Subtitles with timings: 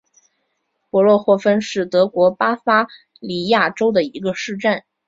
[0.89, 2.87] 皮伦霍芬是德国巴伐
[3.19, 4.81] 利亚州的一个市镇。